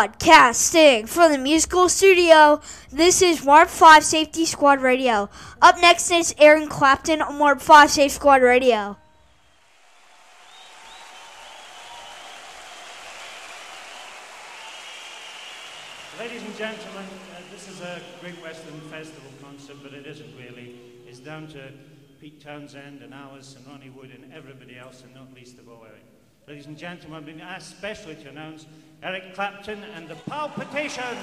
[0.00, 5.28] Broadcasting from the musical studio, this is Warp 5 Safety Squad Radio.
[5.60, 8.96] Up next is Aaron Clapton on Warp 5 Safe Squad Radio.
[16.18, 20.76] Ladies and gentlemen, uh, this is a Great Western Festival concert, but it isn't really.
[21.06, 21.72] It's down to
[22.18, 25.84] Pete Townshend and Alice and Ronnie Wood and everybody else, and not least of all
[25.86, 26.09] Eric.
[26.50, 28.66] Ladies and gentlemen, I've been asked specially to announce
[29.04, 31.16] Eric Clapton and the Palpitations.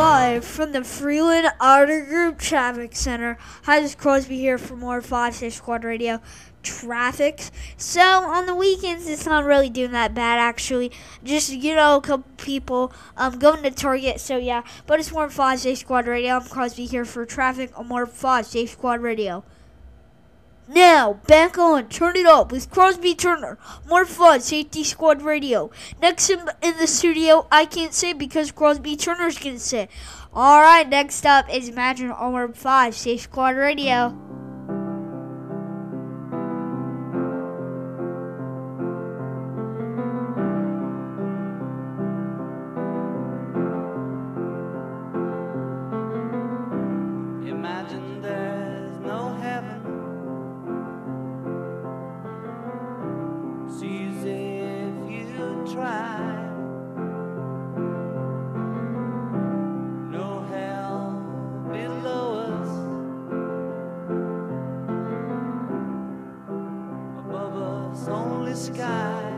[0.00, 3.36] Live from the Freeland Outer Group Traffic Center.
[3.64, 6.22] Hi, this is Crosby here for more 5 Safe Squad Radio
[6.62, 7.42] traffic.
[7.76, 10.90] So on the weekends, it's not really doing that bad actually.
[11.22, 14.20] Just you know, a couple people um going to Target.
[14.20, 16.36] So yeah, but it's more 5 Safe Squad Radio.
[16.36, 19.44] I'm Crosby here for traffic on more 5 Safe Squad Radio.
[20.72, 23.58] Now, back on, turn it up with Crosby Turner.
[23.88, 25.72] More fun, Safety Squad Radio.
[26.00, 29.88] Next in, the studio, I can't say because Crosby Turner's gonna say.
[30.32, 34.29] Alright, next up is Imagine Armor 5, Safe Squad Radio.
[68.08, 69.29] Only sky.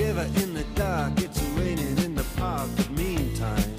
[0.00, 3.70] Shiver in the dark, it's raining in the park, but meantime.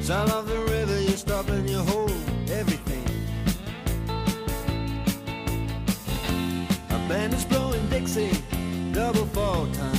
[0.00, 2.12] Sound of the river, you stop and you hold
[2.60, 3.06] everything.
[6.90, 8.30] A band is blowing Dixie,
[8.92, 9.89] double fall time.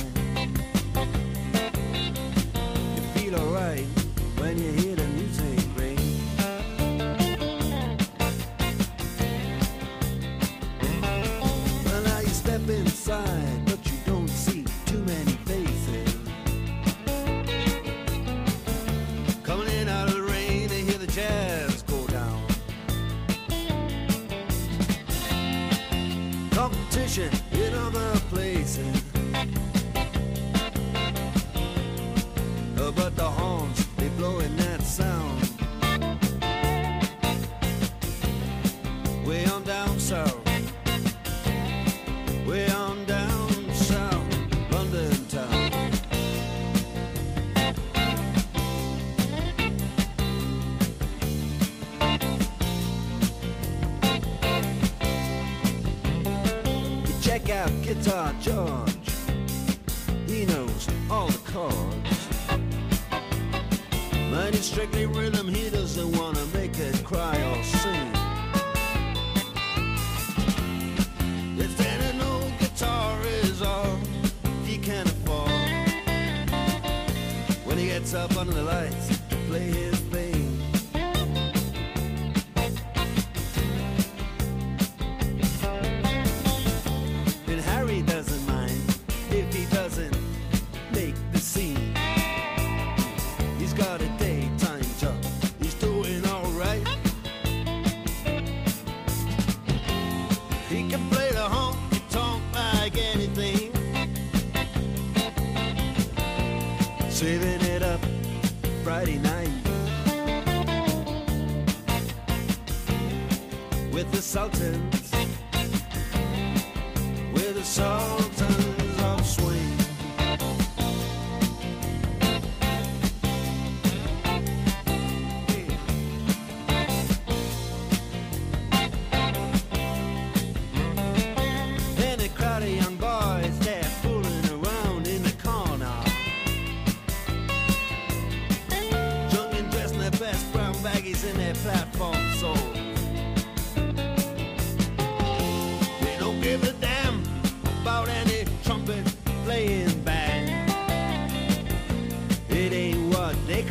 [58.42, 58.91] John.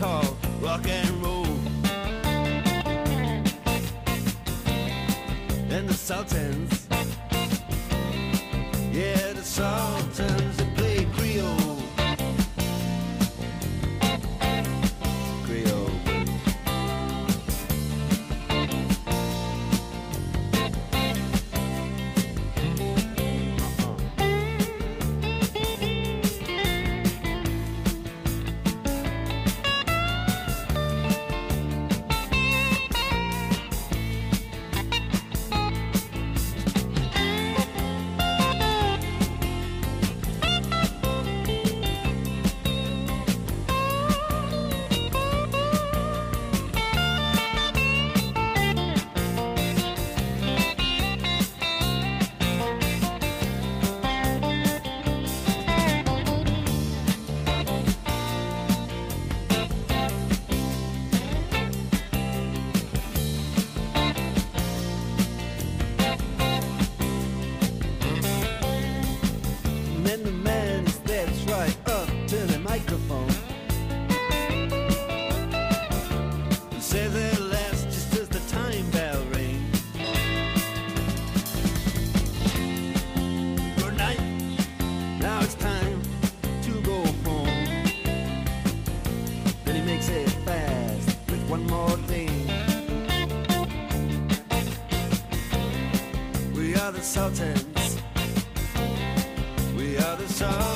[0.01, 1.46] called rock and roll.
[5.70, 6.80] And the Sultans
[96.81, 98.01] are the Sultans.
[99.77, 100.71] We are the Sultans.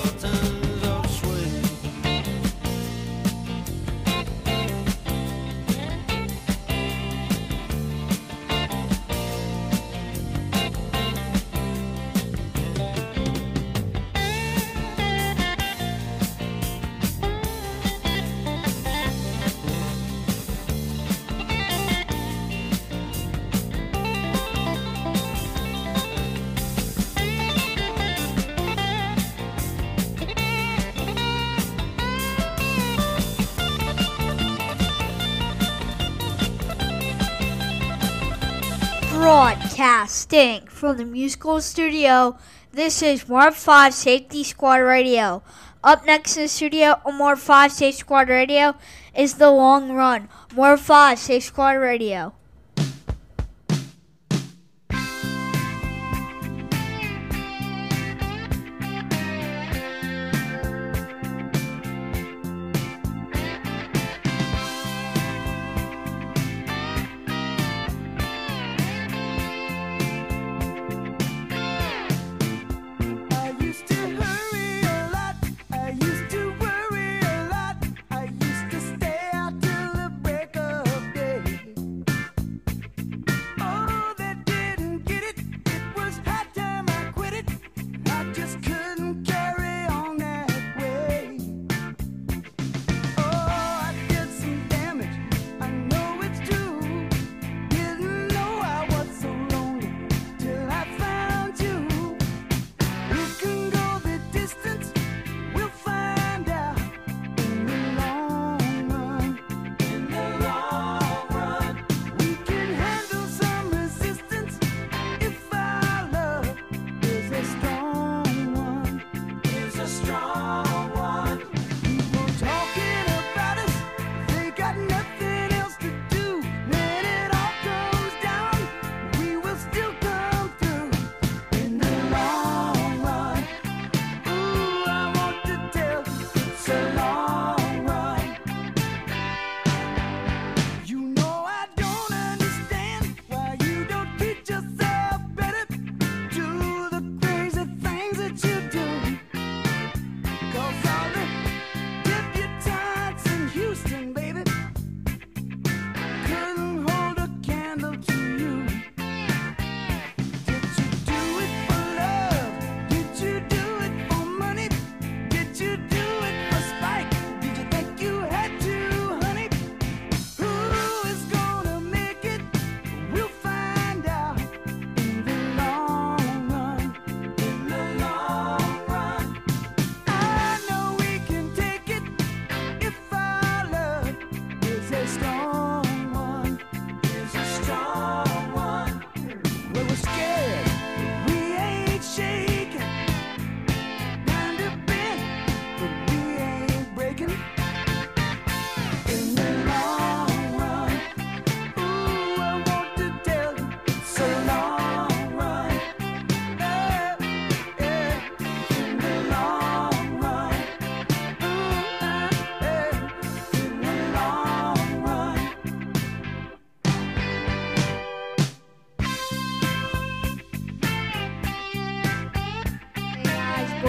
[40.25, 42.35] Stink from the musical studio.
[42.71, 45.43] This is Mark 5 Safety Squad Radio.
[45.83, 48.73] Up next in the studio on Mark 5 Safety Squad Radio
[49.15, 50.27] is The Long Run.
[50.55, 52.33] Mark 5 Safety Squad Radio.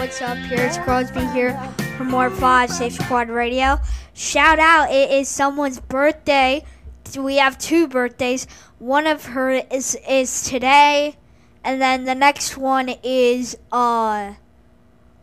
[0.07, 0.39] What's up?
[0.39, 1.61] Here's Crosby here
[1.97, 3.81] for more 5 Safe Squad Radio.
[4.15, 6.65] Shout out, it is someone's birthday.
[7.19, 8.47] We have two birthdays.
[8.79, 11.17] One of her is is today,
[11.65, 14.35] and then the next one is uh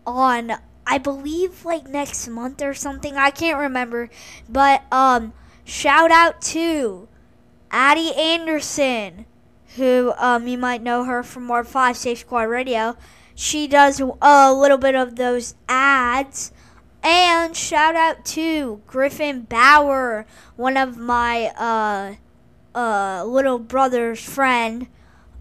[0.06, 0.52] on
[0.86, 3.16] I believe like next month or something.
[3.16, 4.10] I can't remember.
[4.50, 5.32] But um
[5.64, 7.08] shout out to
[7.72, 9.28] Addie Anderson,
[9.78, 12.98] who um you might know her from more 5 Safe Squad Radio.
[13.36, 16.52] She does a little bit of those ads.
[17.02, 22.16] And shout out to Griffin Bauer, one of my uh
[22.78, 24.88] uh little brother's friend.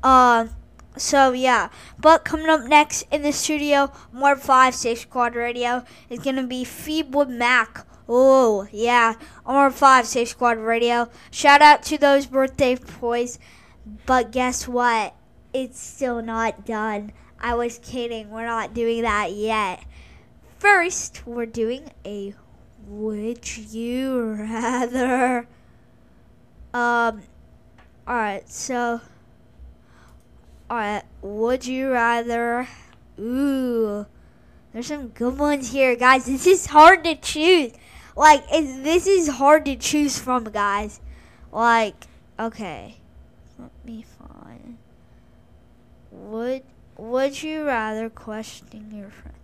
[0.03, 0.49] Uh
[0.97, 1.69] so yeah.
[1.99, 6.65] But coming up next in the studio, more five Safe Squad Radio is gonna be
[6.65, 7.87] Fleetwood Mac.
[8.09, 9.15] Oh yeah,
[9.47, 11.09] more five Safe Squad Radio.
[11.31, 13.39] Shout out to those birthday boys.
[14.07, 15.15] But guess what?
[15.53, 17.13] It's still not done.
[17.43, 18.31] I was kidding.
[18.31, 19.85] We're not doing that yet.
[20.59, 22.35] First, we're doing a
[22.87, 25.49] would you rather.
[26.73, 27.23] Um,
[28.07, 29.01] alright, so.
[30.71, 32.69] Alright, would you rather.
[33.19, 34.07] Ooh,
[34.73, 36.27] there's some good ones here, guys.
[36.27, 37.73] This is hard to choose.
[38.17, 41.01] Like, this is hard to choose from, guys.
[41.51, 41.95] Like,
[42.39, 42.97] okay.
[43.59, 44.79] Let me find.
[46.11, 46.63] Would
[47.03, 49.35] Would you rather question your friend?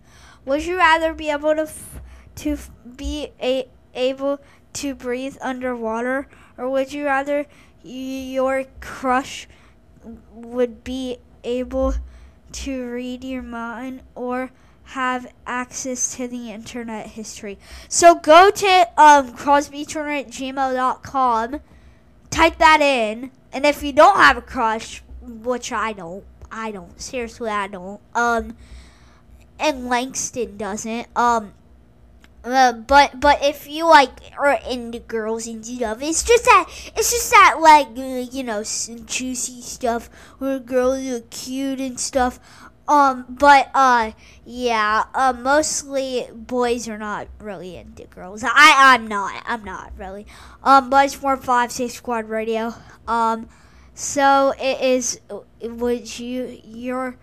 [0.45, 1.99] Would you rather be able to f-
[2.35, 4.39] to f- be a- able
[4.73, 7.45] to breathe underwater, or would you rather
[7.83, 9.49] your crush
[10.31, 11.95] would be able
[12.53, 14.51] to read your mind or
[14.95, 17.59] have access to the internet history?
[17.89, 21.59] So go to um, crosbyturner@gmail.com,
[22.29, 26.99] type that in, and if you don't have a crush, which I don't, I don't
[26.99, 28.01] seriously, I don't.
[28.13, 28.55] Um
[29.59, 31.07] and Langston doesn't.
[31.15, 31.53] Um,
[32.43, 37.11] uh, but but if you like are into girls and stuff, it's just that it's
[37.11, 42.39] just that like uh, you know juicy stuff where girls are cute and stuff.
[42.87, 44.11] Um, but uh,
[44.45, 48.43] yeah, uh, mostly boys are not really into girls.
[48.43, 49.43] I I'm not.
[49.45, 50.25] I'm not really.
[50.63, 52.73] Um, but it's four five six squad radio.
[53.05, 53.49] Um,
[53.93, 55.19] so it is.
[55.61, 57.17] Would you your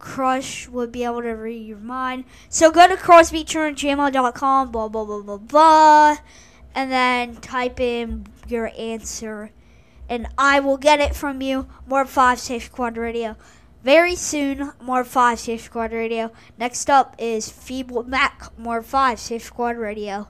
[0.00, 2.24] crush would be able to read your mind.
[2.48, 6.16] So go to crosbyturner@gmail.com, blah blah blah blah blah,
[6.74, 9.52] and then type in your answer,
[10.08, 11.68] and I will get it from you.
[11.86, 13.36] More five Safe Squad Radio.
[13.84, 16.32] Very soon, more five Safe Squad Radio.
[16.58, 20.26] Next up is Feeble Mac, more five Safe Squad Radio.